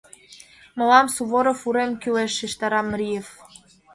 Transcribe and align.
—Мылам 0.77 1.07
Суворов 1.15 1.59
урем 1.67 1.91
кӱлеш,— 2.01 2.31
шижтара 2.37 2.81
Мриев. 2.83 3.27